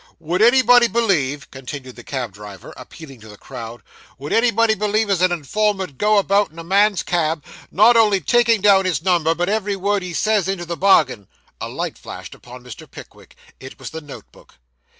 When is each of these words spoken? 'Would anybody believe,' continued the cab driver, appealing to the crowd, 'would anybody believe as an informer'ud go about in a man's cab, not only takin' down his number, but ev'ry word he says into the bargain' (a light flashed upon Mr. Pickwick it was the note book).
'Would 0.17 0.41
anybody 0.41 0.87
believe,' 0.87 1.51
continued 1.51 1.95
the 1.95 2.03
cab 2.03 2.31
driver, 2.33 2.73
appealing 2.75 3.19
to 3.19 3.27
the 3.29 3.37
crowd, 3.37 3.83
'would 4.17 4.33
anybody 4.33 4.73
believe 4.73 5.11
as 5.11 5.21
an 5.21 5.29
informer'ud 5.29 5.99
go 5.99 6.17
about 6.17 6.49
in 6.49 6.57
a 6.57 6.63
man's 6.63 7.03
cab, 7.03 7.45
not 7.69 7.95
only 7.95 8.19
takin' 8.19 8.61
down 8.61 8.85
his 8.85 9.03
number, 9.03 9.35
but 9.35 9.47
ev'ry 9.47 9.75
word 9.75 10.01
he 10.01 10.11
says 10.11 10.47
into 10.47 10.65
the 10.65 10.75
bargain' 10.75 11.27
(a 11.61 11.69
light 11.69 11.99
flashed 11.99 12.33
upon 12.33 12.63
Mr. 12.63 12.89
Pickwick 12.89 13.35
it 13.59 13.77
was 13.77 13.91
the 13.91 14.01
note 14.01 14.25
book). 14.31 14.55